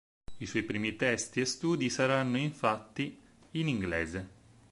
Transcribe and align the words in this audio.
I 0.37 0.47
suoi 0.47 0.63
primi 0.63 0.95
testi 0.95 1.41
e 1.41 1.45
studi 1.45 1.91
saranno 1.91 2.37
infatti 2.39 3.21
in 3.51 3.67
inglese. 3.67 4.29